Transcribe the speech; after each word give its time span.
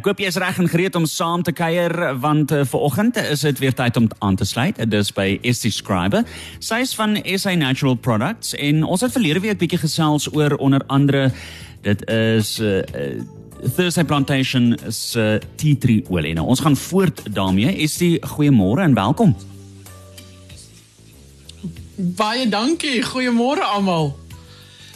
Ek 0.00 0.06
hoop 0.08 0.20
jy 0.22 0.30
is 0.30 0.38
reg 0.40 0.56
en 0.56 0.68
gereed 0.70 0.94
om 0.96 1.04
saam 1.04 1.42
te 1.44 1.52
kuier 1.52 1.92
want 2.22 2.54
uh, 2.56 2.62
vir 2.64 2.84
oggend 2.86 3.18
is 3.20 3.42
dit 3.44 3.58
weer 3.60 3.74
tyd 3.76 3.98
om 4.00 4.06
aan 4.24 4.38
te 4.40 4.46
sluit. 4.48 4.78
Dit 4.80 4.94
is 4.96 5.10
by 5.12 5.34
Estie 5.44 5.68
Scriber. 5.68 6.22
Sy 6.56 6.78
is 6.86 6.94
van 6.96 7.18
SA 7.36 7.52
Natural 7.60 7.98
Products 8.00 8.54
en 8.56 8.80
ons 8.80 9.04
het 9.04 9.12
verlede 9.12 9.42
week 9.44 9.60
bietjie 9.60 9.82
gesels 9.82 10.30
oor 10.32 10.56
onder 10.56 10.80
andere 10.88 11.26
dit 11.84 12.06
is 12.08 12.54
uh, 12.64 12.78
uh, 12.80 13.10
Thursday 13.76 14.06
Plantation 14.08 14.72
se 14.88 15.26
tea 15.60 15.76
tree 15.76 16.00
olie. 16.08 16.32
Nou 16.38 16.48
ons 16.48 16.64
gaan 16.64 16.80
voort 16.80 17.20
daarmee. 17.28 17.76
Estie, 17.84 18.14
goeiemôre 18.38 18.88
en 18.88 18.96
welkom. 18.96 19.36
Baie 22.16 22.48
dankie. 22.48 23.02
Goeiemôre 23.04 23.68
almal. 23.68 24.14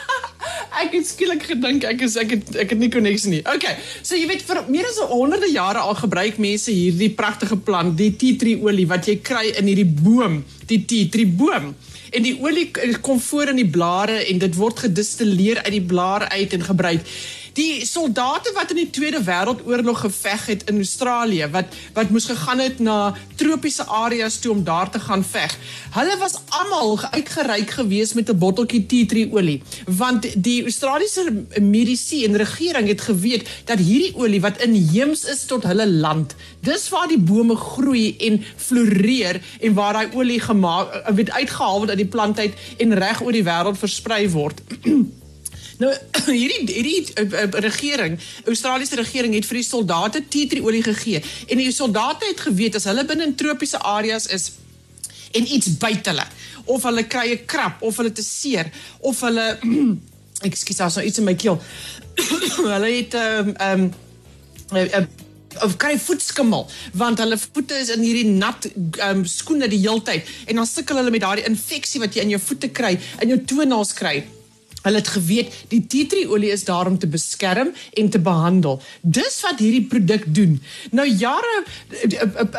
ek 0.82 0.92
het 0.92 1.06
skielik 1.06 1.42
gedink 1.42 1.84
ek 1.84 2.00
is 2.00 2.16
ek 2.16 2.30
het 2.30 2.56
ek 2.56 2.70
het 2.70 2.78
nie 2.78 2.90
koneksie 2.90 3.30
nie. 3.30 3.44
Okay. 3.44 3.76
So 4.02 4.16
jy 4.16 4.26
weet 4.26 4.42
vir 4.42 4.64
meer 4.68 4.88
as 4.88 4.98
honderde 5.12 5.52
jare 5.52 5.78
al 5.78 5.94
gebruik 5.94 6.38
mense 6.38 6.70
hierdie 6.70 7.10
pragtige 7.10 7.56
plant, 7.56 7.98
die 7.98 8.16
tea 8.16 8.36
tree 8.36 8.56
olie 8.62 8.88
wat 8.88 9.06
jy 9.06 9.20
kry 9.20 9.52
in 9.58 9.66
hierdie 9.66 9.92
boom, 10.02 10.44
die 10.66 10.84
tea 10.84 11.08
tree 11.12 11.26
boom 11.26 11.74
en 12.12 12.24
die 12.24 12.34
olie 12.40 12.70
kom 13.00 13.20
voor 13.20 13.52
in 13.52 13.60
die 13.62 13.70
blare 13.70 14.18
en 14.28 14.40
dit 14.42 14.56
word 14.58 14.84
gedistilleer 14.84 15.62
uit 15.62 15.72
die 15.72 15.86
blare 15.94 16.28
uit 16.28 16.52
en 16.52 16.64
gebruik. 16.64 17.14
Die 17.52 17.84
soldate 17.84 18.52
wat 18.56 18.70
in 18.72 18.78
die 18.80 18.90
Tweede 18.90 19.20
Wêreldoorlog 19.20 19.98
geveg 20.06 20.46
het 20.46 20.62
in 20.70 20.78
Australië 20.80 21.48
wat 21.52 21.74
wat 21.92 22.10
moes 22.10 22.24
gegaan 22.30 22.62
het 22.64 22.78
na 22.80 23.14
tropiese 23.36 23.84
areas 23.84 24.38
toe 24.40 24.52
om 24.52 24.64
daar 24.64 24.90
te 24.90 25.00
gaan 25.00 25.24
veg. 25.24 25.56
Hulle 25.92 26.16
was 26.16 26.38
almal 26.48 26.96
uitgereik 27.10 27.70
gewees 27.76 28.12
met 28.12 28.30
'n 28.30 28.38
botteltjie 28.38 28.86
tea 28.86 29.06
tree 29.06 29.28
olie 29.32 29.62
want 29.86 30.42
die 30.44 30.62
Australiese 30.62 31.44
mediese 31.60 32.24
en 32.24 32.36
regering 32.36 32.88
het 32.88 33.00
geweet 33.00 33.48
dat 33.64 33.78
hierdie 33.78 34.16
olie 34.16 34.40
wat 34.40 34.62
inheems 34.62 35.24
is 35.24 35.44
tot 35.44 35.62
hulle 35.62 35.88
land. 35.90 36.34
Dis 36.60 36.88
waar 36.88 37.08
die 37.08 37.18
bome 37.18 37.56
groei 37.56 38.16
en 38.16 38.44
floreer 38.56 39.40
en 39.60 39.74
waar 39.74 39.92
daai 39.92 40.08
olie 40.14 40.40
gemaak 40.40 41.10
word 41.14 41.30
uitgehaal 41.30 41.78
word 41.78 41.88
uit 41.90 41.98
die 41.98 42.12
plant 42.16 42.38
uit 42.38 42.54
en 42.78 42.94
reg 42.94 43.22
oor 43.22 43.32
die 43.32 43.44
wêreld 43.44 43.78
versprei 43.78 44.30
word. 44.30 44.62
Nou 45.82 45.90
hierdie 46.38 46.66
hierdie 46.68 47.14
uh, 47.24 47.46
regering, 47.64 48.18
Australiese 48.46 48.98
regering 49.00 49.34
het 49.36 49.48
vir 49.48 49.60
die 49.60 49.66
soldate 49.66 50.24
tea 50.30 50.50
tree 50.50 50.64
olie 50.64 50.82
gegee. 50.84 51.22
En 51.48 51.60
die 51.60 51.72
soldate 51.74 52.28
het 52.30 52.42
geweet 52.46 52.78
as 52.78 52.86
hulle 52.90 53.06
binne 53.08 53.30
in 53.30 53.36
tropiese 53.38 53.80
areas 53.94 54.28
is 54.36 54.50
en 55.32 55.48
iets 55.48 55.72
byt 55.80 56.12
hulle 56.12 56.26
of 56.70 56.84
hulle 56.86 57.02
kry 57.10 57.32
'n 57.32 57.46
krap 57.48 57.82
of 57.82 57.96
hulle 57.98 58.12
te 58.12 58.22
seer 58.22 58.70
of 59.00 59.20
hulle 59.26 59.46
ekskuus, 60.46 60.78
daar's 60.78 60.98
nou 60.98 61.06
iets 61.06 61.18
in 61.18 61.26
my 61.26 61.34
keel. 61.34 61.58
hulle 62.74 62.90
het 62.92 63.14
ehm 63.14 63.52
um, 63.66 63.90
ehm 64.70 64.94
um, 65.00 65.10
of 65.62 65.74
kry 65.76 65.98
voetskimmel 66.00 66.62
want 66.96 67.18
hulle 67.20 67.36
voete 67.38 67.76
is 67.76 67.90
in 67.92 68.00
hierdie 68.00 68.28
nat 68.28 68.68
um, 69.08 69.24
skoene 69.24 69.68
die 69.68 69.82
heeltyd. 69.82 70.28
En 70.46 70.62
dan 70.62 70.66
sukkel 70.66 70.96
hulle 70.96 71.10
met 71.10 71.20
daardie 71.20 71.48
infeksie 71.48 72.00
wat 72.00 72.14
jy 72.14 72.24
in 72.24 72.36
jou 72.36 72.40
voete 72.40 72.70
kry 72.72 72.94
in 73.20 73.34
jou 73.34 73.40
toenails 73.44 73.92
kry 73.92 74.22
Hulle 74.82 74.96
het 74.98 75.08
geweet 75.08 75.54
die 75.68 75.86
tea 75.86 76.06
tree 76.06 76.28
olie 76.28 76.50
is 76.50 76.64
daar 76.64 76.86
om 76.86 76.98
te 76.98 77.06
beskerm 77.06 77.72
en 77.92 78.10
te 78.10 78.18
behandel. 78.18 78.80
Dis 79.00 79.40
wat 79.46 79.62
hierdie 79.62 79.86
produk 79.86 80.26
doen. 80.34 80.58
Nou 80.90 81.06
jare 81.08 81.64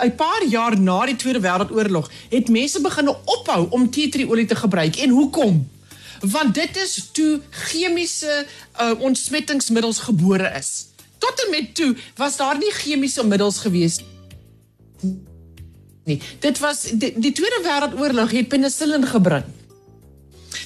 'n 0.05 0.15
paar 0.15 0.45
jaar 0.49 0.79
na 0.79 1.05
die 1.05 1.15
Tweede 1.15 1.39
Wêreldoorlog 1.39 2.11
het 2.29 2.49
mense 2.49 2.81
begin 2.81 3.09
ophou 3.09 3.67
om 3.69 3.89
tea 3.89 4.09
tree 4.09 4.29
olie 4.29 4.45
te 4.45 4.55
gebruik. 4.55 4.95
En 4.95 5.09
hoekom? 5.09 5.69
Want 6.21 6.53
dit 6.55 6.77
is 6.77 7.09
toe 7.11 7.41
chemiese 7.49 8.45
uh, 8.81 8.91
ontsmettingsmiddels 8.99 9.99
gebore 9.99 10.51
is. 10.57 10.85
Tot 11.17 11.43
en 11.45 11.51
met 11.51 11.75
toe 11.75 11.95
was 12.15 12.37
daar 12.37 12.57
nie 12.57 12.71
chemiese 12.71 13.25
middels 13.25 13.57
gewees 13.57 13.99
nie. 16.03 16.21
Dit 16.39 16.59
was 16.59 16.81
die, 16.81 17.13
die 17.15 17.31
Tweede 17.31 17.61
Wêreldoorlog 17.63 18.31
het 18.31 18.47
penicillin 18.47 19.05
gebring. 19.07 19.43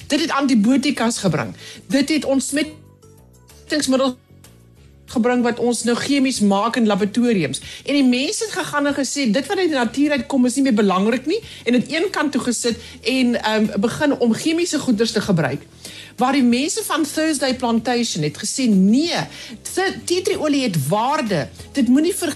Dit 0.08 0.20
het 0.20 0.30
antibiotikas 0.30 1.18
gebring. 1.24 1.54
Dit 1.86 2.08
het 2.08 2.24
ontsmettingsmiddels 2.24 4.16
gebring 5.08 5.42
wat 5.44 5.60
ons 5.62 5.84
nou 5.88 5.96
chemies 5.96 6.40
maak 6.44 6.76
in 6.76 6.88
laboratoriums. 6.88 7.60
En 7.84 7.96
die 7.96 8.04
mense 8.04 8.44
het 8.44 8.54
gegaan 8.56 8.90
en 8.90 8.96
gesê 8.96 9.28
dit 9.32 9.46
wat 9.48 9.60
uit 9.60 9.70
die 9.70 9.76
natuur 9.76 10.16
uitkom 10.18 10.48
is 10.48 10.58
nie 10.58 10.66
meer 10.68 10.76
belangrik 10.76 11.28
nie 11.30 11.40
en 11.64 11.78
het 11.78 11.92
een 11.92 12.10
kant 12.14 12.32
toe 12.34 12.42
gesit 12.44 12.80
en 13.08 13.38
um, 13.52 13.70
begin 13.80 14.16
om 14.18 14.34
chemiese 14.36 14.78
goeders 14.78 15.14
te 15.16 15.24
gebruik. 15.24 15.64
Waar 16.18 16.34
die 16.34 16.44
mense 16.44 16.82
van 16.84 17.06
Thursday 17.06 17.54
Plantation 17.56 18.26
het 18.26 18.38
gesê 18.40 18.68
nee, 18.68 19.24
tea 19.72 20.22
tree 20.22 20.38
olie 20.38 20.64
het 20.66 20.76
waarde. 20.88 21.46
Dit 21.72 21.88
moenie 21.88 22.14
vir 22.14 22.34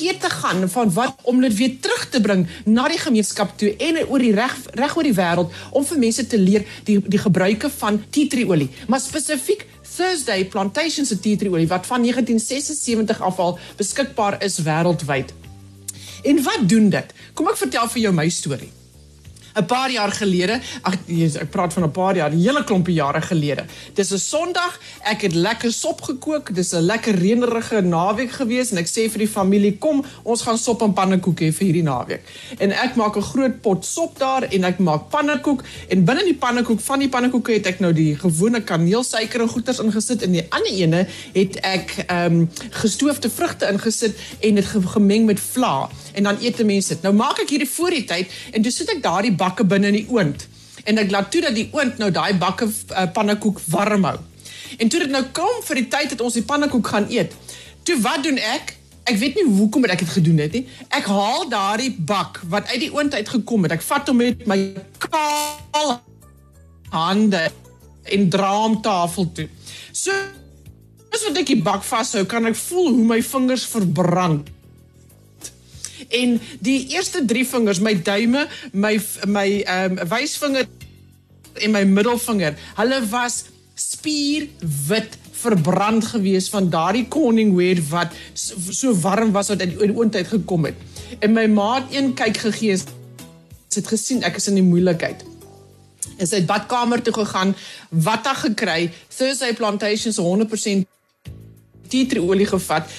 vergeet 0.00 0.20
te 0.20 0.30
gaan 0.30 0.68
van 0.68 0.92
wat 0.92 1.14
om 1.22 1.40
dit 1.40 1.54
weer 1.56 1.80
terug 1.80 2.08
te 2.08 2.20
bring 2.20 2.46
na 2.64 2.88
die 2.88 2.98
gemeenskap 2.98 3.52
toe 3.58 3.74
en 3.76 3.98
oor 4.08 4.18
die 4.18 4.32
reg 4.32 4.54
reg 4.80 4.96
oor 4.96 5.04
die 5.04 5.14
wêreld 5.14 5.52
om 5.76 5.84
vir 5.84 5.98
mense 5.98 6.26
te 6.26 6.38
leer 6.38 6.64
die 6.88 6.98
die 7.04 7.20
gebruike 7.20 7.70
van 7.76 8.00
tea 8.10 8.28
tree 8.28 8.48
olie, 8.48 8.70
maar 8.88 9.00
spesifiek 9.00 9.66
Thursday 9.96 10.44
Plantations 10.48 11.12
tea 11.20 11.36
tree 11.36 11.52
olie 11.52 11.68
wat 11.68 11.86
van 11.86 12.00
1976 12.06 13.20
af 13.20 13.38
al 13.38 13.58
beskikbaar 13.76 14.40
is 14.44 14.60
wêreldwyd. 14.64 15.34
En 16.24 16.42
wat 16.42 16.68
doen 16.68 16.90
dit? 16.90 17.16
Kom 17.34 17.48
ek 17.48 17.60
vertel 17.60 17.88
vir 17.88 18.06
jou 18.08 18.14
my 18.14 18.28
storie. 18.28 18.72
'n 19.60 19.66
paar 19.66 19.90
jaar 19.90 20.12
gelede, 20.12 20.60
ag 20.82 20.94
ek 21.40 21.50
praat 21.50 21.72
van 21.72 21.84
'n 21.84 21.90
paar 21.90 22.16
jaar, 22.16 22.30
'n 22.30 22.40
hele 22.40 22.64
klompie 22.64 22.94
jare 22.94 23.20
gelede. 23.20 23.64
Dis 23.94 24.12
'n 24.12 24.18
Sondag, 24.18 24.80
ek 25.02 25.20
het 25.20 25.34
lekker 25.34 25.72
sop 25.72 26.02
gekook. 26.02 26.54
Dis 26.54 26.72
'n 26.72 26.80
lekker 26.80 27.14
reënerige 27.14 27.80
naweek 27.80 28.30
gewees 28.30 28.70
en 28.70 28.78
ek 28.78 28.86
sê 28.86 29.10
vir 29.10 29.18
die 29.18 29.28
familie, 29.28 29.78
"Kom, 29.78 30.04
ons 30.22 30.42
gaan 30.42 30.58
sop 30.58 30.82
en 30.82 30.92
pannekoek 30.92 31.40
hê 31.40 31.52
vir 31.52 31.66
hierdie 31.66 31.82
naweek." 31.82 32.22
En 32.58 32.70
ek 32.72 32.94
maak 32.94 33.16
'n 33.16 33.22
groot 33.22 33.60
pot 33.60 33.84
sop 33.84 34.18
daar 34.18 34.42
en 34.42 34.64
ek 34.64 34.78
maak 34.78 35.08
pannekoek 35.10 35.62
en 35.88 36.04
binne 36.04 36.24
die 36.24 36.34
pannekoek 36.34 36.80
van 36.80 36.98
die 36.98 37.08
pannekoeke 37.08 37.52
het 37.52 37.66
ek 37.66 37.80
nou 37.80 37.92
die 37.92 38.16
gewone 38.16 38.60
kaneelsuiker 38.60 39.40
en 39.40 39.48
goeters 39.48 39.78
ingesit 39.78 40.22
en 40.22 40.32
die 40.32 40.46
ander 40.48 40.72
ene 40.72 41.06
het 41.32 41.56
ek 41.56 42.04
ehm 42.06 42.40
um, 42.40 42.50
gestoofde 42.70 43.30
vrugte 43.30 43.66
ingesit 43.72 44.14
en 44.40 44.54
dit 44.54 44.64
gemeng 44.66 45.26
met 45.26 45.40
vla 45.40 45.90
en 46.14 46.30
dan 46.30 46.40
eet 46.40 46.62
mense 46.66 46.94
dit. 46.94 47.02
Nou 47.02 47.14
maak 47.16 47.42
ek 47.42 47.52
hierdie 47.54 47.68
voor 47.68 47.96
die 47.96 48.04
tyd 48.08 48.40
en 48.52 48.62
dis 48.62 48.76
sit 48.76 48.90
ek 48.92 49.02
daardie 49.04 49.34
bakke 49.36 49.64
binne 49.64 49.92
in 49.92 50.00
die 50.02 50.08
oond 50.10 50.46
en 50.84 50.98
ek 50.98 51.10
laat 51.12 51.30
toe 51.32 51.44
dat 51.44 51.54
die 51.54 51.68
oond 51.76 51.98
nou 52.00 52.10
daai 52.10 52.34
bakke 52.40 52.66
uh, 52.66 53.06
pannekoek 53.12 53.60
warm 53.70 54.06
hou. 54.08 54.18
En 54.78 54.88
toe 54.88 55.02
dit 55.04 55.12
nou 55.12 55.22
kom 55.36 55.62
vir 55.66 55.82
die 55.82 55.88
tyd 55.92 56.14
dat 56.14 56.22
ons 56.24 56.36
die 56.38 56.46
pannekoek 56.46 56.92
gaan 56.92 57.08
eet. 57.12 57.34
Toe 57.84 57.98
wat 58.04 58.24
doen 58.24 58.38
ek? 58.38 58.76
Ek 59.10 59.16
weet 59.18 59.40
nie 59.40 59.46
hoekom 59.48 59.84
ek 59.88 60.04
dit 60.04 60.12
gedoen 60.14 60.38
het 60.44 60.54
nie. 60.54 60.66
Ek 60.94 61.08
haal 61.10 61.48
daardie 61.50 61.92
bak 61.92 62.42
wat 62.52 62.68
uit 62.72 62.84
die 62.86 62.92
oond 62.94 63.14
uit 63.14 63.28
gekom 63.28 63.66
het. 63.66 63.74
Ek 63.76 63.84
vat 63.84 64.08
hom 64.08 64.20
met 64.20 64.46
my 64.50 64.58
kaal 65.02 65.96
hande 66.94 67.48
en 68.10 68.28
dra 68.30 68.52
hom 68.62 68.78
tafel 68.82 69.28
toe. 69.34 69.48
So 69.92 70.14
as 71.10 71.26
wat 71.26 71.40
ek 71.42 71.50
die 71.50 71.62
bak 71.62 71.82
vashou, 71.86 72.22
kan 72.30 72.46
ek 72.46 72.58
voel 72.58 72.92
hoe 72.94 73.06
my 73.08 73.18
vingers 73.24 73.66
verbrand 73.70 74.48
en 76.08 76.40
die 76.60 76.88
eerste 76.94 77.24
drie 77.24 77.46
vingers, 77.46 77.80
my 77.80 77.94
duime, 78.02 78.46
my 78.72 79.00
my 79.26 79.48
ehm 79.60 79.98
um, 79.98 80.08
wysvinger 80.08 80.68
en 81.60 81.74
my 81.74 81.84
middelvinger, 81.84 82.54
hulle 82.78 83.00
was 83.10 83.44
spierwit 83.74 85.18
verbrand 85.40 86.04
gewees 86.04 86.48
van 86.52 86.68
daardie 86.70 87.06
koning 87.08 87.54
weer 87.56 87.80
wat 87.90 88.14
so, 88.32 88.56
so 88.70 88.94
warm 89.02 89.32
was 89.32 89.48
wat 89.52 89.62
uit 89.64 89.76
die 89.76 89.92
oondheid 89.96 90.28
gekom 90.28 90.68
het. 90.68 90.76
En 91.18 91.32
my 91.32 91.46
maat 91.50 91.92
een 91.94 92.12
kyk 92.14 92.42
gegee 92.44 92.76
het 93.74 93.86
gesien 93.86 94.24
ek 94.26 94.36
is 94.40 94.48
in 94.50 94.58
die 94.58 94.66
moeilikheid. 94.66 95.24
Sy 96.20 96.42
het 96.42 96.48
badkamer 96.48 97.00
toe 97.02 97.14
gegaan, 97.16 97.54
wat 97.88 98.26
hy 98.28 98.34
gekry, 98.42 98.80
Thursday 99.08 99.54
Plantations 99.56 100.18
100% 100.20 100.84
tea 101.90 102.06
tree 102.10 102.22
olie 102.22 102.48
gevat, 102.50 102.90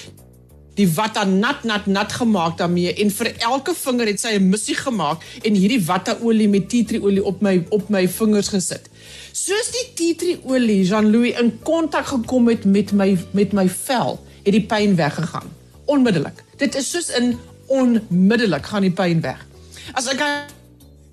die 0.78 0.88
watta 0.88 1.24
nat 1.24 1.64
nat 1.68 1.86
nat 1.86 2.12
gemaak 2.12 2.56
daarmee 2.58 2.94
en 3.04 3.10
vir 3.10 3.32
elke 3.44 3.74
vinger 3.76 4.06
het 4.06 4.20
sy 4.20 4.32
'n 4.38 4.48
missie 4.48 4.76
gemaak 4.76 5.20
en 5.44 5.54
hierdie 5.54 5.84
watta 5.84 6.16
olie 6.20 6.48
met 6.48 6.68
tea 6.68 6.84
tree 6.84 7.02
olie 7.02 7.24
op 7.24 7.42
my 7.42 7.64
op 7.70 7.88
my 7.88 8.08
vingers 8.08 8.48
gesit. 8.48 8.88
Soos 9.32 9.70
die 9.72 9.86
tea 9.94 10.14
tree 10.14 10.40
olie 10.44 10.84
Jean-Louis 10.84 11.38
in 11.38 11.58
kontak 11.62 12.06
gekom 12.06 12.48
het 12.48 12.64
met 12.64 12.92
my 12.92 13.18
met 13.32 13.52
my 13.52 13.68
vel, 13.68 14.20
het 14.42 14.52
die 14.52 14.66
pyn 14.66 14.96
weggegaan. 14.96 15.48
Onmiddellik. 15.84 16.44
Dit 16.56 16.74
is 16.74 16.90
soos 16.90 17.10
in 17.10 17.38
onmiddellik 17.66 18.66
gaan 18.66 18.82
die 18.82 18.90
pyn 18.90 19.20
weg. 19.20 19.46
As 19.92 20.06
ek 20.06 20.20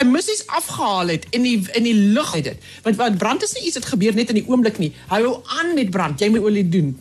missies 0.05 0.43
afgehaal 0.47 1.07
het 1.07 1.25
in 1.35 1.43
die 1.43 1.57
in 1.75 1.83
die 1.83 1.95
lug 1.95 2.33
uit 2.35 2.43
dit. 2.43 2.67
Want 2.83 2.95
wat 2.95 3.17
brand 3.17 3.43
is 3.43 3.53
nie 3.53 3.65
iets 3.67 3.75
wat 3.79 3.85
gebeur 3.85 4.15
net 4.15 4.29
in 4.29 4.39
die 4.39 4.45
oomblik 4.47 4.77
nie. 4.77 4.93
Hou 5.07 5.39
aan 5.59 5.73
met 5.75 5.89
brand. 5.89 6.19
Jy 6.19 6.29
moet 6.29 6.45
olie 6.45 6.69
doen. 6.69 6.93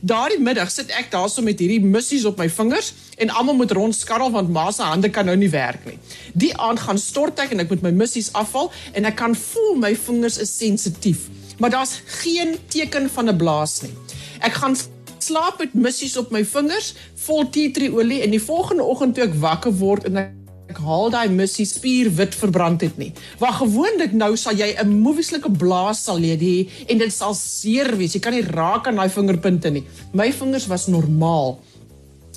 Daardie 0.00 0.38
middag 0.38 0.70
sit 0.70 0.92
ek 0.94 1.10
daarso 1.10 1.42
met 1.42 1.58
hierdie 1.58 1.80
missies 1.82 2.24
op 2.24 2.38
my 2.38 2.48
vingers 2.50 2.92
en 3.18 3.30
almal 3.30 3.58
moet 3.58 3.74
rondskarrel 3.74 4.30
want 4.30 4.52
ma 4.54 4.70
se 4.70 4.82
hande 4.82 5.10
kan 5.10 5.26
nou 5.26 5.36
nie 5.36 5.50
werk 5.50 5.86
nie. 5.88 5.98
Die 6.34 6.52
aand 6.56 6.80
gaan 6.80 6.98
stort 6.98 7.38
ek 7.42 7.54
en 7.56 7.64
ek 7.64 7.72
moet 7.74 7.82
my 7.82 7.94
missies 8.04 8.30
afval 8.32 8.70
en 8.92 9.10
ek 9.10 9.18
kan 9.18 9.34
voel 9.34 9.74
my 9.82 9.94
vingers 10.06 10.38
is 10.38 10.54
sensitief. 10.56 11.28
Maar 11.58 11.70
daar's 11.70 12.00
geen 12.22 12.56
teken 12.68 13.10
van 13.10 13.30
'n 13.30 13.36
blaas 13.36 13.80
nie. 13.82 13.94
Ek 14.40 14.52
gaan 14.52 14.76
slaap 15.18 15.58
met 15.58 15.74
missies 15.74 16.16
op 16.16 16.30
my 16.30 16.44
vingers 16.44 16.94
vol 17.26 17.48
tea 17.48 17.70
tree 17.70 17.92
olie 17.92 18.22
en 18.22 18.30
die 18.30 18.42
volgende 18.42 18.82
oggend 18.82 19.14
toe 19.14 19.24
ek 19.24 19.34
wakker 19.34 19.72
word 19.72 20.04
en 20.04 20.16
ek 20.16 20.43
haal 20.78 21.10
daai 21.10 21.28
missie 21.28 21.66
spier 21.66 22.10
wit 22.10 22.34
verbrand 22.34 22.80
het 22.80 22.96
nie. 22.98 23.12
Waar 23.38 23.52
gewoonlik 23.52 24.12
nou 24.12 24.36
sal 24.36 24.54
jy 24.54 24.74
'n 24.80 25.00
moeslike 25.02 25.50
blaas 25.50 26.04
sal 26.04 26.18
hê 26.18 26.68
en 26.88 26.98
dit 26.98 27.12
sal 27.12 27.34
seer 27.34 27.96
wees. 27.96 28.14
Jy 28.14 28.20
kan 28.20 28.32
nie 28.32 28.42
raak 28.42 28.86
aan 28.86 28.96
daai 28.96 29.08
vingerpunte 29.08 29.70
nie. 29.70 29.84
My 30.12 30.32
vingers 30.32 30.66
was 30.66 30.86
normaal. 30.86 31.58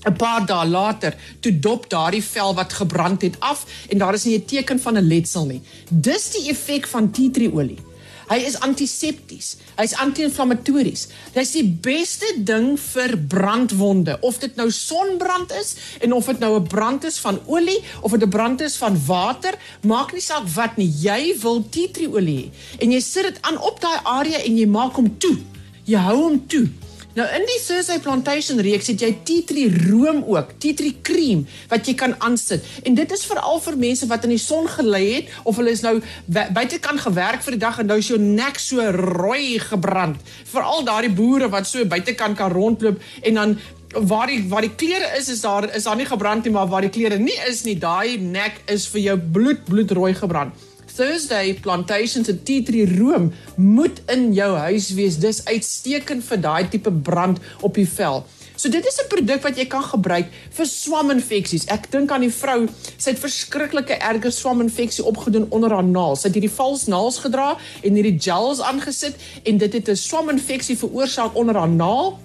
'n 0.05 0.15
Paar 0.15 0.45
dae 0.45 0.65
later, 0.65 1.15
toe 1.39 1.51
dop 1.59 1.89
daardie 1.89 2.23
vel 2.23 2.53
wat 2.53 2.73
gebrand 2.73 3.21
het 3.21 3.35
af 3.39 3.65
en 3.89 3.97
daar 3.97 4.13
is 4.13 4.25
nie 4.25 4.37
'n 4.37 4.45
teken 4.45 4.79
van 4.79 4.97
'n 4.97 5.07
letsel 5.07 5.45
nie. 5.45 5.61
Dis 5.89 6.31
die 6.31 6.49
effek 6.49 6.87
van 6.87 7.11
tea 7.11 7.29
tree 7.31 7.53
olie. 7.53 7.86
Hy 8.27 8.41
is 8.43 8.57
antisepties. 8.59 9.53
Hy's 9.77 9.93
anti-inflammatories. 10.03 11.05
Hy's 11.35 11.53
die 11.55 11.63
beste 11.63 12.33
ding 12.43 12.73
vir 12.75 13.15
brandwonde, 13.31 14.17
of 14.19 14.41
dit 14.43 14.57
nou 14.59 14.67
sonbrand 14.73 15.53
is 15.55 15.75
en 16.03 16.15
of 16.17 16.27
dit 16.27 16.39
nou 16.43 16.59
'n 16.59 16.67
brand 16.67 17.03
is 17.07 17.19
van 17.23 17.39
olie 17.47 17.79
of 18.01 18.11
dit 18.11 18.23
'n 18.23 18.29
brand 18.29 18.61
is 18.61 18.75
van 18.75 18.99
water, 19.05 19.55
maak 19.81 20.11
nie 20.11 20.21
saak 20.21 20.47
wat 20.55 20.77
nie. 20.77 20.91
Jy 20.91 21.39
wil 21.39 21.63
tea 21.69 21.87
tree 21.87 22.09
olie 22.09 22.51
en 22.79 22.91
jy 22.91 22.99
sit 22.99 23.23
dit 23.23 23.37
aan 23.41 23.57
op 23.61 23.79
daai 23.81 23.99
area 24.03 24.43
en 24.43 24.57
jy 24.57 24.67
maak 24.67 24.95
hom 24.95 25.17
toe. 25.17 25.37
Jy 25.85 25.97
hou 25.97 26.17
hom 26.17 26.47
toe. 26.47 26.67
Nou 27.17 27.25
in 27.33 27.47
die 27.49 27.57
Cersei 27.57 27.95
Plantation 27.97 28.59
reeks 28.61 28.91
het 28.91 29.01
jy 29.01 29.07
tea 29.25 29.45
tree 29.49 29.69
room 29.87 30.19
ook, 30.29 30.51
tea 30.61 30.77
tree 30.77 30.99
cream 31.01 31.47
wat 31.71 31.87
jy 31.89 31.95
kan 31.97 32.13
aansit. 32.21 32.67
En 32.85 32.93
dit 32.93 33.15
is 33.15 33.23
veral 33.25 33.57
vir 33.63 33.77
mense 33.81 34.09
wat 34.11 34.27
in 34.27 34.35
die 34.35 34.41
son 34.41 34.69
gelê 34.69 35.01
het 35.15 35.31
of 35.49 35.57
hulle 35.57 35.73
is 35.73 35.81
nou 35.81 35.95
buite 36.29 36.77
kan 36.83 37.01
gewerk 37.01 37.41
vir 37.41 37.57
die 37.57 37.63
dag 37.63 37.81
en 37.81 37.89
nou 37.89 37.97
is 37.97 38.11
jou 38.11 38.19
nek 38.21 38.61
so 38.61 38.85
rooi 38.99 39.57
gebrand. 39.65 40.21
Veral 40.51 40.85
daardie 40.85 41.15
boere 41.17 41.49
wat 41.49 41.65
so 41.65 41.89
buite 41.89 42.13
kan 42.13 42.37
kan 42.37 42.53
rondloop 42.53 43.01
en 43.25 43.41
dan 43.41 43.57
waar 43.97 44.29
die 44.29 44.43
waar 44.51 44.67
die 44.67 44.75
klere 44.77 45.09
is 45.17 45.33
is 45.33 45.41
daar 45.41 45.71
is 45.73 45.89
daar 45.89 45.97
nie 45.97 46.05
gebrand 46.05 46.45
nie 46.45 46.53
maar 46.53 46.69
waar 46.69 46.85
die 46.85 46.93
klere 46.93 47.17
nie 47.17 47.39
is 47.49 47.65
nie 47.65 47.79
daai 47.81 48.21
nek 48.21 48.61
is 48.69 48.85
vir 48.93 49.07
jou 49.09 49.17
bloed 49.17 49.65
bloedrooi 49.65 50.13
gebrand. 50.13 50.53
Thursday 50.97 51.53
Plantation 51.53 52.23
se 52.25 52.33
tea 52.43 52.63
tree 52.63 52.85
room 52.97 53.29
moet 53.55 54.01
in 54.09 54.31
jou 54.33 54.49
huis 54.57 54.89
wees. 54.97 55.19
Dis 55.21 55.43
uitstekend 55.45 56.25
vir 56.25 56.41
daai 56.41 56.69
tipe 56.73 56.91
brand 56.91 57.37
op 57.61 57.77
die 57.77 57.85
vel. 57.85 58.23
So 58.57 58.69
dit 58.73 58.85
is 58.85 58.97
'n 58.97 59.07
produk 59.07 59.43
wat 59.43 59.57
jy 59.57 59.65
kan 59.65 59.83
gebruik 59.83 60.25
vir 60.49 60.65
swaminfeksies. 60.65 61.67
Ek 61.69 61.91
dink 61.91 62.11
aan 62.11 62.25
die 62.25 62.33
vrou, 62.33 62.67
sy 62.97 63.11
het 63.11 63.19
verskriklike 63.19 63.93
erge 63.93 64.31
swaminfeksie 64.31 65.05
opgedoen 65.05 65.45
onder 65.49 65.69
haar 65.69 65.83
naels. 65.83 66.21
Sy 66.21 66.27
het 66.27 66.35
hierdie 66.35 66.57
vals 66.57 66.87
naels 66.87 67.19
gedra 67.19 67.57
en 67.83 67.93
hierdie 67.93 68.17
gels 68.19 68.59
aangesit 68.59 69.15
en 69.45 69.57
dit 69.57 69.73
het 69.73 69.89
'n 69.89 69.95
swaminfeksie 69.95 70.77
veroorsaak 70.77 71.35
onder 71.35 71.55
haar 71.55 71.69
nael 71.69 72.17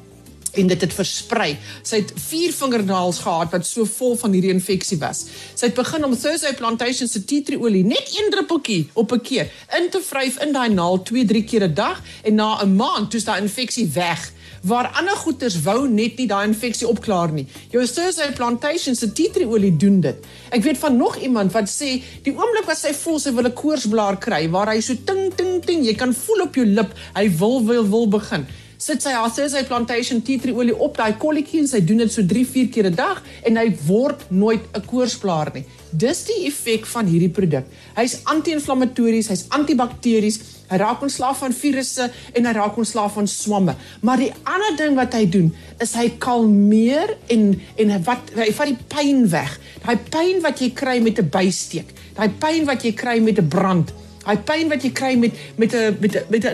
en 0.53 0.67
dit 0.67 0.85
het 0.85 0.95
versprei. 0.95 1.55
Sy 1.87 2.03
het 2.03 2.13
vier 2.29 2.53
vingernaels 2.57 3.23
gehad 3.25 3.53
wat 3.55 3.67
so 3.67 3.87
vol 3.89 4.17
van 4.21 4.35
hierdie 4.37 4.53
infeksie 4.53 4.99
was. 5.01 5.25
Sy 5.55 5.71
het 5.71 5.79
begin 5.79 6.05
om 6.05 6.17
Thursday 6.17 6.55
Plantation 6.59 7.09
se 7.09 7.25
tea 7.25 7.45
tree 7.47 7.61
olie 7.61 7.85
net 7.87 8.13
een 8.13 8.31
druppeltjie 8.35 8.91
op 8.95 9.13
'n 9.13 9.21
keer 9.21 9.51
in 9.79 9.91
te 9.91 10.01
vryf 10.01 10.39
in 10.43 10.53
daai 10.53 10.69
naal 10.69 11.03
2-3 11.03 11.45
keer 11.45 11.65
'n 11.65 11.75
dag 11.75 12.03
en 12.23 12.35
na 12.35 12.63
'n 12.63 12.77
maand 12.77 13.11
toe 13.11 13.21
is 13.21 13.25
daai 13.25 13.41
infeksie 13.41 13.89
weg. 13.95 14.33
Waar 14.63 14.93
ander 14.95 15.17
goeters 15.17 15.61
wou 15.63 15.89
net 15.89 16.17
nie 16.17 16.27
daai 16.27 16.47
infeksie 16.47 16.87
opklaar 16.87 17.33
nie. 17.33 17.47
Jou 17.71 17.87
Thursday 17.87 18.33
Plantation 18.33 18.95
se 18.95 19.13
tea 19.13 19.31
tree 19.31 19.47
olie 19.47 19.77
doen 19.77 20.01
dit. 20.01 20.17
Ek 20.51 20.63
weet 20.63 20.79
van 20.79 20.97
nog 20.97 21.17
iemand 21.17 21.53
wat 21.53 21.69
sê 21.69 22.03
die 22.23 22.33
oomblik 22.33 22.65
wat 22.67 22.79
sy 22.79 22.93
voel 22.95 23.19
sy 23.19 23.33
wil 23.33 23.45
'n 23.45 23.53
koorsblaar 23.53 24.19
kry 24.19 24.51
waar 24.51 24.69
hy 24.69 24.81
so 24.81 24.95
ting 25.05 25.35
ting 25.35 25.65
ting, 25.65 25.85
jy 25.85 25.95
kan 25.95 26.15
voel 26.15 26.43
op 26.43 26.55
jou 26.55 26.67
lip, 26.67 26.95
hy 27.15 27.31
wil 27.39 27.65
wil 27.65 27.89
wil 27.89 28.09
begin 28.09 28.47
sit 28.83 29.03
sy 29.05 29.13
haar 29.15 29.31
sy 29.31 29.63
plantation 29.69 30.23
tea 30.27 30.41
tree 30.43 30.55
olie 30.59 30.75
op 30.75 30.97
daai 30.99 31.15
kolletjie 31.23 31.61
en 31.63 31.69
sy 31.71 31.81
doen 31.87 32.03
dit 32.03 32.11
so 32.13 32.23
3-4 32.27 32.71
keer 32.75 32.89
'n 32.91 32.97
dag 32.99 33.23
en 33.47 33.57
hy 33.57 33.69
word 33.87 34.25
nooit 34.31 34.63
'n 34.75 34.83
koorsblaar 34.87 35.53
nie. 35.55 35.65
Dis 35.91 36.25
die 36.25 36.47
effek 36.47 36.87
van 36.87 37.07
hierdie 37.07 37.31
produk. 37.31 37.65
Hy's 37.95 38.21
anti-inflammatories, 38.25 39.29
hy's 39.29 39.47
antibakteries, 39.51 40.41
hy 40.69 40.77
raak 40.77 41.03
ontslaaf 41.03 41.39
van 41.39 41.53
virusse 41.53 42.11
en 42.35 42.47
hy 42.47 42.53
raak 42.53 42.77
ontslaaf 42.77 43.13
van 43.13 43.27
swamme. 43.27 43.75
Maar 44.01 44.17
die 44.17 44.33
ander 44.43 44.77
ding 44.77 44.97
wat 44.97 45.13
hy 45.13 45.27
doen, 45.27 45.53
is 45.81 45.95
hy 45.95 46.09
kalmeer 46.19 47.17
en 47.29 47.61
en 47.77 48.03
wat 48.05 48.33
hy 48.35 48.51
vat 48.53 48.67
die 48.67 48.79
pyn 48.89 49.29
weg. 49.29 49.59
Daai 49.85 49.99
pyn 50.11 50.43
wat 50.43 50.59
jy 50.59 50.71
kry 50.71 51.01
met 51.01 51.19
'n 51.19 51.29
bysteek, 51.29 51.89
daai 52.17 52.29
pyn 52.29 52.65
wat 52.65 52.83
jy 52.83 52.93
kry 52.93 53.21
met 53.21 53.39
'n 53.39 53.49
brand, 53.49 53.93
daai 54.25 54.39
pyn 54.39 54.69
wat 54.69 54.83
jy 54.83 54.91
kry 54.91 55.15
met 55.17 55.33
met 55.57 55.75
'n 55.75 55.97
met 56.01 56.17
'n 56.17 56.25
met 56.31 56.45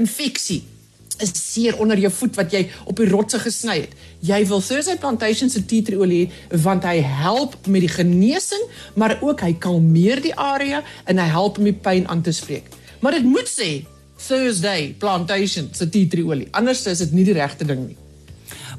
'n 1.21 1.35
seer 1.35 1.79
onder 1.79 1.99
jou 1.99 2.13
voet 2.13 2.37
wat 2.37 2.53
jy 2.53 2.69
op 2.85 2.97
die 2.97 3.09
rotse 3.09 3.39
gesny 3.39 3.81
het. 3.81 3.93
Jy 4.21 4.47
wil 4.47 4.61
Thursday 4.61 4.97
Plantation 4.97 5.51
se 5.51 5.65
tea 5.65 5.83
tree 5.83 5.99
olie 5.99 6.31
want 6.51 6.85
hy 6.85 7.01
help 7.03 7.67
met 7.67 7.81
die 7.81 7.93
genesing, 7.93 8.65
maar 8.95 9.19
ook 9.21 9.41
hy 9.41 9.53
kalmeer 9.59 10.23
die 10.23 10.35
area 10.35 10.83
en 11.05 11.19
hy 11.19 11.29
help 11.29 11.59
om 11.59 11.65
die 11.65 11.73
pyn 11.73 12.09
aan 12.09 12.23
te 12.23 12.33
spreek. 12.33 12.65
Maar 13.01 13.13
dit 13.13 13.25
moet 13.25 13.49
sê 13.49 13.85
Thursday 14.27 14.95
Plantation 14.99 15.69
se 15.73 15.89
tea 15.89 16.09
tree 16.09 16.25
olie. 16.25 16.49
Anders 16.51 16.87
is 16.87 16.99
dit 16.99 17.13
nie 17.13 17.25
die 17.25 17.39
regte 17.39 17.65
ding 17.65 17.87
nie. 17.87 18.08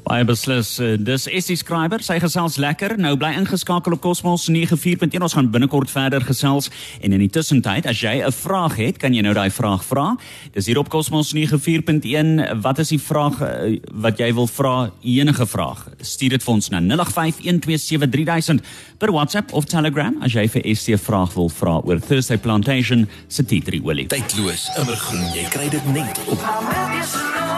Baie 0.04 0.24
beslis. 0.24 0.78
Eh, 0.80 0.96
dis 0.98 1.26
Essie 1.28 1.56
Skryber. 1.56 2.02
Sy 2.02 2.18
gesels 2.22 2.56
lekker. 2.60 2.96
Nou 3.00 3.16
bly 3.20 3.32
ingeskakel 3.38 3.92
op 3.96 4.00
Cosmos 4.04 4.46
94.1. 4.48 5.22
Ons 5.22 5.36
gaan 5.36 5.50
binnekort 5.52 5.90
verder 5.90 6.24
gesels 6.24 6.70
en 7.00 7.12
in 7.12 7.20
die 7.20 7.30
tussentyd, 7.30 7.86
as 7.86 8.00
jy 8.00 8.22
'n 8.24 8.32
vraag 8.32 8.76
het, 8.76 8.98
kan 8.98 9.14
jy 9.14 9.22
nou 9.22 9.34
daai 9.34 9.50
vraag 9.50 9.84
vra. 9.84 10.16
Dis 10.52 10.66
hier 10.66 10.78
op 10.78 10.88
Cosmos 10.88 11.32
94.1. 11.32 12.60
Wat 12.60 12.78
is 12.78 12.88
die 12.88 12.98
vraag 12.98 13.40
eh, 13.40 13.80
wat 13.92 14.18
jy 14.18 14.32
wil 14.34 14.46
vra? 14.46 14.90
Enige 15.02 15.46
vraag. 15.46 15.88
Stuur 16.00 16.30
dit 16.30 16.42
vir 16.42 16.54
ons 16.54 16.68
na 16.70 16.80
0851273000 16.80 18.60
per 18.98 19.12
WhatsApp 19.12 19.52
of 19.52 19.64
Telegram 19.64 20.16
as 20.22 20.32
jy 20.32 20.48
vir 20.48 20.62
SC 20.74 20.88
'n 20.92 20.98
vraag 20.98 21.34
wil 21.34 21.48
vra 21.48 21.80
oor 21.84 22.00
Thursday 22.00 22.38
Plantation 22.38 23.08
se 23.28 23.44
tea 23.44 23.60
tree 23.60 23.80
olie. 23.84 24.06
Tydloos, 24.06 24.70
immergroen. 24.78 25.34
Jy 25.34 25.48
kry 25.50 25.68
dit 25.68 25.86
net 25.92 26.18
op 26.26 27.49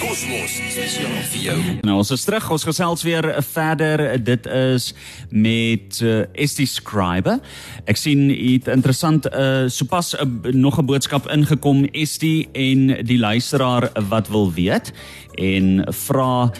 Kosmos 0.00 0.56
spesiaal 0.70 1.22
vir 1.30 1.40
jou. 1.40 1.56
Nou 1.86 1.96
ons 2.02 2.10
is 2.12 2.24
terug. 2.26 2.46
Ons 2.52 2.66
gesels 2.68 3.04
weer 3.06 3.28
verder. 3.48 4.02
Dit 4.24 4.46
is 4.46 4.90
met 5.30 6.00
uh, 6.04 6.22
Estie 6.36 6.68
Scribe. 6.68 7.38
Ek 7.88 8.00
sien 8.00 8.28
iets 8.30 8.68
interessant 8.72 9.28
uh 9.32 9.66
sopas 9.72 10.12
uh, 10.14 10.26
nog 10.52 10.78
'n 10.80 10.86
boodskap 10.86 11.28
ingekom 11.32 11.86
Estie 11.92 12.48
en 12.52 13.04
die 13.06 13.18
luisteraar 13.18 13.90
wat 14.08 14.28
wil 14.28 14.52
weet 14.52 14.92
en 15.34 15.86
vra 16.06 16.50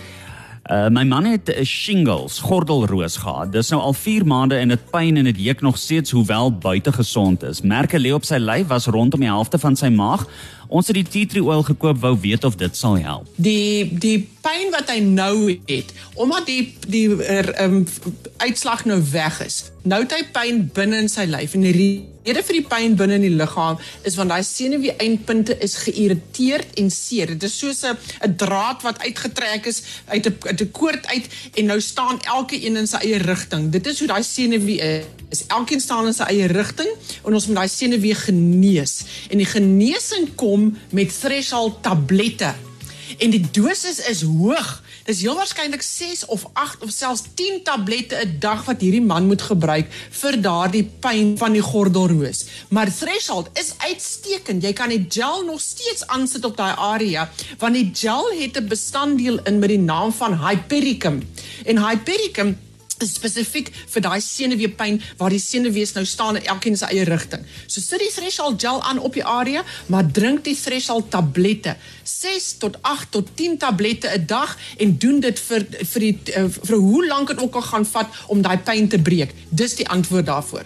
Uh, 0.66 0.88
my 0.88 1.04
man 1.04 1.24
het 1.24 1.46
shingles, 1.62 2.40
gordelroos 2.42 3.16
gehad. 3.22 3.52
Dis 3.54 3.68
nou 3.70 3.78
al 3.80 3.92
4 3.94 4.26
maande 4.26 4.56
en 4.58 4.72
dit 4.74 4.88
pyn 4.90 5.16
en 5.16 5.28
dit 5.28 5.38
juk 5.38 5.60
nog 5.62 5.78
steeds 5.78 6.10
hoewel 6.10 6.50
buite 6.58 6.92
gesond 6.92 7.42
is. 7.46 7.60
Merke 7.62 8.00
lê 8.02 8.10
op 8.10 8.26
sy 8.26 8.40
lyf 8.42 8.66
was 8.66 8.88
rondom 8.90 9.22
die 9.22 9.30
helfte 9.30 9.60
van 9.62 9.78
sy 9.78 9.92
maag. 9.94 10.26
Ons 10.68 10.86
het 10.90 10.98
die 10.98 11.06
tea 11.06 11.26
tree 11.26 11.44
oil 11.44 11.62
gekoop 11.62 12.00
wou 12.02 12.14
weet 12.20 12.44
of 12.44 12.56
dit 12.56 12.76
sal 12.76 12.98
help. 13.02 13.28
Die 13.36 13.88
die 13.92 14.18
pyn 14.46 14.70
wat 14.74 14.90
hy 14.92 15.00
nou 15.02 15.58
het, 15.66 15.92
omdat 16.14 16.46
die 16.46 16.74
die 16.86 17.06
er, 17.22 17.50
um, 17.64 17.84
uitslag 18.42 18.84
nou 18.84 19.00
weg 19.10 19.40
is. 19.44 19.64
Nou 19.86 20.02
het 20.02 20.12
hy 20.14 20.22
pyn 20.34 20.64
binne 20.74 21.00
in 21.04 21.10
sy 21.10 21.26
lyf 21.30 21.54
en 21.54 21.64
die 21.66 21.74
rede 21.76 22.42
vir 22.42 22.56
die 22.58 22.66
pyn 22.66 22.96
binne 22.98 23.18
in 23.20 23.26
die 23.26 23.34
liggaam 23.38 23.78
is 24.08 24.16
want 24.18 24.32
daai 24.32 24.42
senuwee 24.46 24.96
eindpunte 25.02 25.54
is 25.62 25.76
geïrriteerd 25.84 26.78
en 26.82 26.90
seer. 26.90 27.34
Dit 27.34 27.46
is 27.48 27.58
soos 27.58 27.84
'n 27.84 27.96
'n 28.26 28.36
draad 28.36 28.82
wat 28.82 29.02
uitgetrek 29.06 29.66
is 29.66 29.82
uit 30.06 30.26
'n 30.26 30.36
uit 30.50 30.60
'n 30.60 30.70
koord 30.70 31.06
uit 31.06 31.26
en 31.54 31.64
nou 31.66 31.80
staan 31.80 32.18
elke 32.20 32.56
een 32.66 32.76
in 32.76 32.86
sy 32.86 32.96
eie 32.96 33.18
rigting. 33.18 33.70
Dit 33.70 33.86
is 33.86 33.98
hoe 33.98 34.08
daai 34.08 34.22
senuwee 34.22 35.04
is. 35.30 35.46
Elkeen 35.46 35.80
staan 35.80 36.06
in 36.06 36.14
sy 36.14 36.22
eie 36.22 36.46
rigting 36.46 36.90
en 37.24 37.34
ons 37.34 37.46
moet 37.46 37.56
daai 37.56 37.68
senuwee 37.68 38.14
genees. 38.14 39.04
En 39.30 39.38
die 39.38 39.46
genesing 39.46 40.34
kom 40.34 40.55
met 40.90 41.20
threshold 41.20 41.82
tablette. 41.82 42.54
En 43.18 43.30
die 43.32 43.44
dosis 43.52 44.00
is 44.10 44.22
hoog. 44.26 44.82
Dis 45.06 45.20
heel 45.22 45.36
waarskynlik 45.38 45.82
6 45.82 46.24
of 46.34 46.48
8 46.52 46.82
of 46.82 46.90
selfs 46.90 47.22
10 47.38 47.60
tablette 47.62 48.16
'n 48.16 48.36
dag 48.42 48.64
wat 48.64 48.80
hierdie 48.80 49.02
man 49.02 49.26
moet 49.26 49.42
gebruik 49.42 49.86
vir 50.20 50.40
daardie 50.42 50.84
pyn 51.00 51.36
van 51.38 51.52
die 51.52 51.62
gordelroos. 51.62 52.44
Maar 52.68 52.90
threshold 52.90 53.48
is 53.54 53.72
uitstekend. 53.78 54.62
Jy 54.62 54.72
kan 54.72 54.88
die 54.88 55.06
gel 55.08 55.44
nog 55.44 55.60
steeds 55.60 56.06
aansit 56.06 56.44
op 56.44 56.56
daai 56.56 56.74
area 56.76 57.30
want 57.58 57.74
die 57.74 57.90
gel 57.94 58.26
het 58.40 58.58
'n 58.58 58.68
bestanddeel 58.68 59.38
in 59.44 59.58
met 59.58 59.68
die 59.68 59.78
naam 59.78 60.12
van 60.12 60.38
hypericum. 60.46 61.22
En 61.64 61.86
hypericum 61.88 62.58
spesifiek 63.04 63.68
vir 63.92 64.02
daai 64.02 64.20
senuweepyn 64.24 65.00
waar 65.18 65.34
die 65.34 65.42
senuwees 65.42 65.92
nou 65.96 66.04
staan 66.08 66.38
in 66.40 66.46
elkeen 66.46 66.76
se 66.76 66.88
eie 66.88 67.04
rigting. 67.04 67.44
So 67.66 67.80
sit 67.80 68.00
die 68.00 68.12
threshold 68.12 68.60
gel 68.60 68.80
aan 68.82 68.98
op 68.98 69.14
die 69.14 69.24
area, 69.24 69.64
maar 69.92 70.06
drink 70.06 70.44
die 70.44 70.56
threshold 70.56 71.10
tablette. 71.10 71.76
6 72.04 72.48
tot 72.62 72.78
8 72.82 73.10
tot 73.10 73.30
10 73.36 73.58
tablette 73.58 74.08
'n 74.08 74.26
dag 74.26 74.56
en 74.78 74.96
doen 74.98 75.20
dit 75.20 75.38
vir 75.38 75.66
vir 75.92 76.00
die 76.00 76.18
uh, 76.36 76.48
vir 76.48 76.76
hoe 76.76 77.06
lank 77.06 77.28
dit 77.28 77.42
ook 77.42 77.54
al 77.54 77.62
gaan 77.62 77.86
vat 77.86 78.08
om 78.26 78.42
daai 78.42 78.58
pyn 78.58 78.88
te 78.88 78.98
breek. 78.98 79.34
Dis 79.50 79.74
die 79.74 79.88
antwoord 79.88 80.26
daarvoor. 80.26 80.64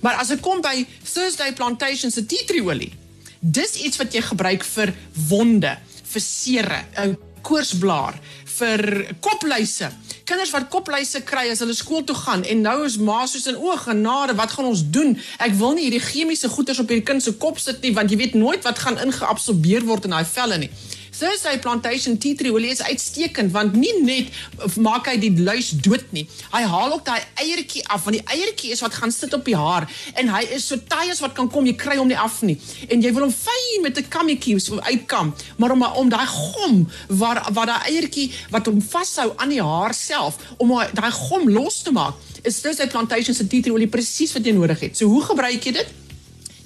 Maar 0.00 0.14
as 0.14 0.28
dit 0.28 0.40
kom 0.40 0.60
by 0.60 0.86
Thursday 1.12 1.52
Plantation 1.52 2.10
se 2.10 2.26
tea 2.26 2.44
tree 2.46 2.62
olie, 2.62 2.92
dis 3.40 3.74
iets 3.74 3.98
wat 3.98 4.14
jy 4.14 4.22
gebruik 4.22 4.64
vir 4.64 4.94
wonde, 5.28 5.78
vir 6.12 6.20
sere, 6.20 6.84
'n 6.96 7.16
koorsblaar, 7.42 8.18
vir 8.58 9.14
kopluise 9.20 9.90
kinders 10.24 10.52
wat 10.54 10.68
kopluise 10.72 11.22
kry 11.26 11.48
as 11.52 11.62
hulle 11.64 11.74
skool 11.76 12.04
toe 12.04 12.16
gaan 12.16 12.44
en 12.44 12.64
nou 12.64 12.78
is 12.86 12.98
ma 12.98 13.22
soos 13.26 13.46
in 13.50 13.58
o 13.58 13.76
genade 13.84 14.36
wat 14.38 14.54
gaan 14.54 14.70
ons 14.70 14.84
doen? 14.94 15.14
Ek 15.38 15.54
wil 15.60 15.76
nie 15.76 15.88
hierdie 15.88 16.04
chemiese 16.04 16.50
goeters 16.52 16.82
op 16.82 16.90
hierdie 16.92 17.06
kind 17.06 17.22
se 17.22 17.34
kop 17.42 17.58
sit 17.62 17.82
nie 17.82 17.94
want 17.96 18.10
jy 18.10 18.20
weet 18.22 18.34
nooit 18.38 18.64
wat 18.66 18.82
gaan 18.84 19.00
ingeabsorbeer 19.02 19.86
word 19.88 20.08
in 20.08 20.16
daai 20.16 20.26
velle 20.28 20.58
nie 20.64 20.70
Thursday 21.12 21.58
plantation 21.58 22.16
tea 22.18 22.34
tree 22.34 22.52
olie 22.52 22.70
is 22.72 22.80
uitstekend 22.82 23.52
want 23.52 23.74
nie 23.76 23.92
net 24.00 24.32
maak 24.80 25.10
hy 25.10 25.18
die 25.20 25.32
luis 25.36 25.68
dood 25.84 26.06
nie. 26.16 26.24
Hy 26.54 26.62
haal 26.72 26.96
ook 26.96 27.04
daai 27.04 27.20
eiertjie 27.44 27.84
af 27.92 28.06
want 28.06 28.16
die 28.16 28.24
eiertjie 28.32 28.72
is 28.72 28.80
wat 28.84 28.96
gaan 28.96 29.12
sit 29.12 29.34
op 29.36 29.44
die 29.44 29.56
haar 29.58 29.88
en 30.16 30.32
hy 30.32 30.42
is 30.56 30.66
so 30.70 30.80
taai 30.88 31.10
as 31.12 31.20
wat 31.24 31.36
kan 31.36 31.50
kom 31.52 31.68
jy 31.68 31.76
kry 31.76 31.98
hom 32.00 32.08
nie 32.08 32.18
af 32.18 32.40
nie. 32.48 32.56
En 32.88 33.04
jy 33.04 33.12
wil 33.12 33.26
hom 33.28 33.34
fyn 33.34 33.84
met 33.84 33.98
'n 33.98 34.08
kammetjie 34.08 34.56
uitkam, 34.80 35.34
maar 35.58 35.72
om 35.76 35.82
om 35.82 36.08
daai 36.08 36.26
gom 36.26 36.88
waar 37.08 37.44
waar 37.52 37.66
daai 37.66 37.92
eiertjie 37.92 38.32
wat 38.50 38.66
hom 38.66 38.80
vashou 38.80 39.32
aan 39.36 39.48
die 39.52 39.62
haar 39.62 39.94
self 39.94 40.38
om 40.56 40.68
daai 40.94 41.10
gom 41.10 41.48
los 41.48 41.82
te 41.82 41.92
maak. 41.92 42.14
Is 42.42 42.60
Thursday 42.60 42.88
plantation 42.88 43.34
se 43.34 43.46
tea 43.46 43.60
tree 43.62 43.74
olie 43.74 43.88
presies 43.88 44.32
wat 44.32 44.44
jy 44.44 44.52
nodig 44.52 44.80
het. 44.80 44.96
So 44.96 45.06
hoe 45.06 45.22
gebruik 45.22 45.64
jy 45.64 45.72
dit? 45.72 46.01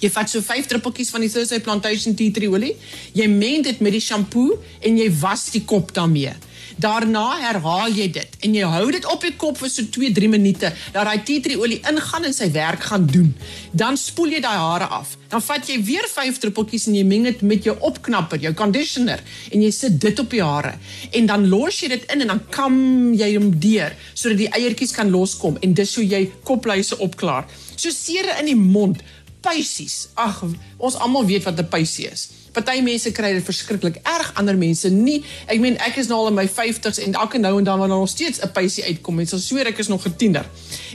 Jy 0.06 0.12
vat 0.14 0.30
so 0.30 0.38
5 0.44 0.68
druppeltjies 0.70 1.08
van 1.10 1.24
die 1.24 1.30
Thursday 1.32 1.58
Plantation 1.58 2.14
tea 2.14 2.30
tree 2.30 2.50
olie. 2.52 2.76
Jy 3.16 3.26
meng 3.32 3.64
dit 3.66 3.80
met 3.82 3.96
die 3.96 4.02
shampoo 4.04 4.54
en 4.86 5.00
jy 5.00 5.08
was 5.18 5.48
die 5.50 5.64
kop 5.66 5.90
daarmee. 5.96 6.36
Daarna 6.82 7.24
herhaal 7.40 7.94
jy 7.94 8.06
dit 8.12 8.36
en 8.46 8.54
jy 8.54 8.68
hou 8.68 8.84
dit 8.92 9.06
op 9.10 9.22
die 9.24 9.32
kop 9.40 9.56
vir 9.58 9.70
so 9.72 9.86
2-3 9.96 10.28
minute 10.30 10.70
dat 10.92 11.08
daai 11.08 11.22
tea 11.26 11.42
tree 11.42 11.58
olie 11.58 11.80
ingaan 11.88 12.28
en 12.28 12.36
sy 12.36 12.50
werk 12.54 12.86
gaan 12.90 13.08
doen. 13.10 13.32
Dan 13.72 13.98
spoel 13.98 14.36
jy 14.36 14.42
daai 14.44 14.58
hare 14.60 14.86
af. 14.94 15.16
Dan 15.32 15.42
vat 15.42 15.66
jy 15.66 15.80
weer 15.88 16.06
5 16.10 16.38
druppeltjies 16.44 16.86
en 16.90 16.98
jy 17.00 17.04
meng 17.08 17.26
dit 17.26 17.42
met 17.42 17.66
jou 17.66 17.74
opknapper, 17.88 18.38
jou 18.44 18.54
conditioner 18.54 19.24
en 19.50 19.66
jy 19.66 19.72
sit 19.74 19.98
dit 20.02 20.22
op 20.22 20.30
die 20.30 20.44
hare. 20.44 20.76
En 21.18 21.26
dan 21.32 21.48
los 21.50 21.82
jy 21.82 21.90
dit 21.96 22.06
in 22.14 22.26
en 22.26 22.34
dan 22.36 22.44
kam 22.54 22.78
jy 23.16 23.32
hom 23.34 23.50
deur 23.58 23.96
sodat 24.12 24.44
die 24.44 24.52
eiertjies 24.54 24.94
kan 24.94 25.10
loskom 25.10 25.58
en 25.66 25.74
dis 25.74 25.98
hoe 25.98 26.06
jy 26.06 26.26
kopluise 26.46 27.00
opklaar. 27.02 27.50
So 27.76 27.92
sere 27.92 28.38
in 28.40 28.48
die 28.48 28.56
mond 28.56 29.02
pysies. 29.46 30.08
Ag, 30.14 30.42
ons 30.76 30.98
almal 30.98 31.26
weet 31.26 31.46
wat 31.46 31.58
'n 31.58 31.68
pysie 31.70 32.10
is. 32.10 32.28
Party 32.52 32.80
mense 32.80 33.10
kry 33.12 33.32
dit 33.36 33.44
verskriklik 33.44 33.98
erg, 34.02 34.30
ander 34.40 34.56
mense 34.56 34.88
nie. 34.88 35.22
Ek 35.46 35.60
meen 35.60 35.76
ek 35.78 35.98
is 36.00 36.08
nou 36.08 36.18
al 36.18 36.30
in 36.30 36.38
my 36.38 36.46
50s 36.48 36.98
en 37.04 37.12
elke 37.12 37.38
nou 37.38 37.58
en 37.58 37.64
dan 37.64 37.78
wanneer 37.78 37.98
nog 37.98 38.08
steeds 38.08 38.40
'n 38.40 38.52
pysie 38.52 38.84
uitkom, 38.84 39.14
mens 39.14 39.30
sal 39.30 39.38
sweer 39.38 39.66
ek 39.66 39.78
is 39.78 39.88
nog 39.88 40.06
'n 40.06 40.16
tiener. 40.16 40.46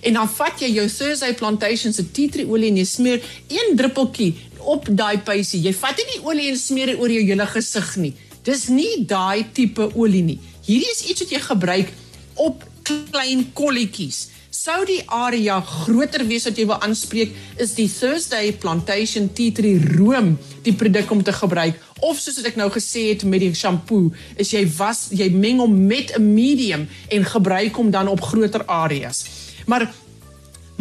En 0.01 0.13
dan 0.13 0.29
vat 0.29 0.59
jy 0.59 0.71
jou 0.71 0.87
Thursday 0.89 1.33
Plantation 1.33 1.93
se 1.93 2.11
tea 2.11 2.29
tree 2.29 2.47
olie 2.47 2.69
en 2.69 2.77
jy 2.77 2.85
smeer 2.85 3.21
een 3.47 3.75
druppeltjie 3.75 4.35
op 4.57 4.87
daai 4.89 5.17
pysie. 5.17 5.61
Jy 5.61 5.73
vat 5.73 5.97
nie 5.97 6.05
die 6.13 6.23
olie 6.25 6.49
en 6.49 6.57
smeer 6.57 6.85
dit 6.85 6.99
oor 6.99 7.11
jou 7.11 7.23
hele 7.23 7.45
gesig 7.45 7.95
nie. 7.95 8.13
Dis 8.43 8.67
nie 8.67 9.05
daai 9.05 9.45
tipe 9.53 9.95
olie 9.95 10.23
nie. 10.23 10.39
Hierdie 10.65 10.91
is 10.91 11.05
iets 11.09 11.21
wat 11.21 11.29
jy 11.29 11.39
gebruik 11.39 11.93
op 12.35 12.63
klein 12.83 13.51
kolletjies 13.53 14.30
sou 14.61 14.83
die 14.85 15.01
area 15.09 15.55
groter 15.65 16.21
wees 16.29 16.43
wat 16.45 16.59
jy 16.59 16.67
wil 16.69 16.77
aanspreek, 16.85 17.31
is 17.63 17.71
die 17.73 17.87
Thursday 17.89 18.51
Plantation 18.61 19.31
Tea 19.33 19.53
Tree 19.57 19.79
Room 19.95 20.35
die 20.61 20.75
produk 20.77 21.09
om 21.15 21.23
te 21.25 21.33
gebruik 21.33 21.79
of 22.05 22.19
soos 22.21 22.37
ek 22.45 22.59
nou 22.59 22.67
gesê 22.73 23.07
het 23.07 23.25
met 23.25 23.41
die 23.41 23.55
shampoo, 23.57 24.11
is 24.37 24.53
jy 24.53 24.61
was 24.77 25.07
jy 25.17 25.31
meng 25.33 25.63
hom 25.63 25.73
met 25.89 26.13
'n 26.17 26.21
medium 26.35 26.85
en 27.09 27.25
gebruik 27.25 27.73
hom 27.73 27.89
dan 27.89 28.07
op 28.07 28.21
groter 28.21 28.65
areas. 28.65 29.25
Maar 29.65 29.89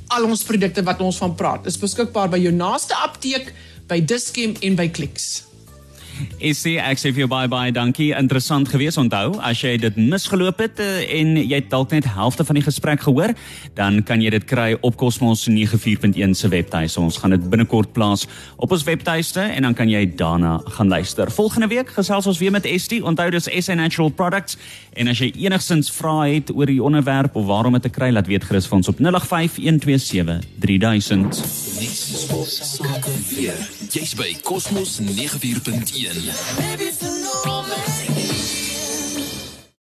al 0.08 0.26
ons 0.30 0.44
produkte 0.44 0.84
wat 0.86 1.02
ons 1.02 1.18
van 1.18 1.36
praat 1.36 1.66
is 1.66 1.78
beskikbaar 1.82 2.30
by 2.30 2.38
jou 2.38 2.54
naaste 2.54 2.94
apteek, 2.94 3.54
by 3.88 4.06
Dischem 4.06 4.56
en 4.62 4.76
by 4.76 4.90
Clicks. 4.90 5.44
Sê 6.56 6.76
ek 6.80 7.00
sê 7.02 7.12
vir 7.12 7.26
jou 7.26 7.30
bye 7.32 7.48
bye, 7.52 7.72
dankie. 7.74 8.12
Interessant 8.16 8.70
gewees. 8.72 8.98
Onthou, 9.02 9.36
as 9.44 9.60
jy 9.64 9.76
dit 9.82 9.98
misgeloop 9.98 10.62
het 10.64 10.80
uh, 10.84 11.04
en 11.20 11.36
jy 11.42 11.60
dalk 11.72 11.92
net 11.96 12.08
helfte 12.16 12.46
van 12.48 12.60
die 12.60 12.64
gesprek 12.66 13.04
gehoor, 13.06 13.34
dan 13.78 14.02
kan 14.08 14.22
jy 14.24 14.32
dit 14.36 14.46
kry 14.48 14.70
op 14.86 14.98
Cosmos 15.00 15.46
94.1 15.50 16.36
se 16.38 16.52
webtuis. 16.52 16.98
Ons 17.02 17.20
gaan 17.22 17.36
dit 17.36 17.50
binnekort 17.52 17.92
plaas 17.96 18.26
op 18.56 18.72
ons 18.72 18.86
webtuiste 18.88 19.42
en 19.42 19.68
dan 19.68 19.76
kan 19.78 19.92
jy 19.92 20.06
daarna 20.18 20.58
gaan 20.78 20.92
luister. 20.92 21.32
Volgende 21.32 21.70
week 21.72 21.92
gesels 21.96 22.28
ons 22.30 22.40
weer 22.40 22.54
met 22.56 22.68
Estie. 22.70 23.02
Onthou 23.04 23.30
dis 23.34 23.50
SA 23.60 23.76
Natural 23.76 24.14
Products 24.16 24.60
en 24.96 25.12
as 25.12 25.20
jy 25.20 25.32
enigsins 25.46 25.92
vra 25.92 26.22
het 26.30 26.54
oor 26.56 26.70
die 26.72 26.82
onderwerp 26.84 27.36
of 27.36 27.48
waarom 27.50 27.76
dit 27.78 27.88
te 27.88 27.94
kry, 27.94 28.12
laat 28.14 28.30
weet 28.32 28.46
gerus 28.48 28.70
vir 28.70 28.80
ons 28.80 28.92
op 28.92 29.02
085127 29.02 30.46
3000. 30.64 31.44
Niks 31.80 32.06
is 32.16 32.26
skakel 32.76 33.18
weer. 33.30 33.60
Jy's 33.92 34.16
by 34.16 34.36
Cosmos 34.44 35.00
94.1. 35.02 36.05
Ian. 36.06 37.25